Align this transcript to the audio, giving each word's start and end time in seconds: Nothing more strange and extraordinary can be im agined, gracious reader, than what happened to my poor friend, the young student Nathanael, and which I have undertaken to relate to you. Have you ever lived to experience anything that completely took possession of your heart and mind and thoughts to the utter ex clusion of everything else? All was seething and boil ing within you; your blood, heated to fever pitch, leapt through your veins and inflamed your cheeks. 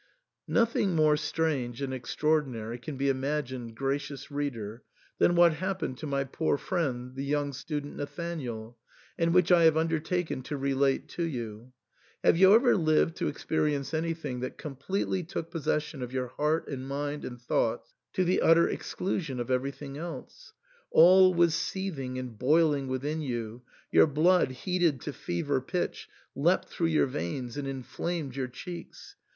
Nothing 0.47 0.95
more 0.95 1.15
strange 1.15 1.79
and 1.79 1.93
extraordinary 1.93 2.79
can 2.79 2.97
be 2.97 3.07
im 3.07 3.21
agined, 3.21 3.75
gracious 3.75 4.31
reader, 4.31 4.81
than 5.19 5.35
what 5.35 5.53
happened 5.53 5.99
to 5.99 6.07
my 6.07 6.23
poor 6.23 6.57
friend, 6.57 7.13
the 7.13 7.23
young 7.23 7.53
student 7.53 7.97
Nathanael, 7.97 8.79
and 9.19 9.31
which 9.31 9.51
I 9.51 9.65
have 9.65 9.77
undertaken 9.77 10.41
to 10.41 10.57
relate 10.57 11.07
to 11.09 11.23
you. 11.23 11.73
Have 12.23 12.35
you 12.35 12.55
ever 12.55 12.75
lived 12.75 13.15
to 13.17 13.27
experience 13.27 13.93
anything 13.93 14.39
that 14.39 14.57
completely 14.57 15.21
took 15.21 15.51
possession 15.51 16.01
of 16.01 16.11
your 16.11 16.29
heart 16.29 16.67
and 16.67 16.87
mind 16.87 17.23
and 17.23 17.39
thoughts 17.39 17.93
to 18.13 18.23
the 18.23 18.41
utter 18.41 18.67
ex 18.67 18.95
clusion 18.95 19.39
of 19.39 19.51
everything 19.51 19.99
else? 19.99 20.53
All 20.89 21.31
was 21.35 21.53
seething 21.53 22.17
and 22.17 22.39
boil 22.39 22.73
ing 22.73 22.87
within 22.87 23.21
you; 23.21 23.61
your 23.91 24.07
blood, 24.07 24.49
heated 24.49 24.99
to 25.01 25.13
fever 25.13 25.61
pitch, 25.61 26.09
leapt 26.33 26.69
through 26.69 26.87
your 26.87 27.05
veins 27.05 27.55
and 27.55 27.67
inflamed 27.67 28.35
your 28.35 28.47
cheeks. 28.47 29.15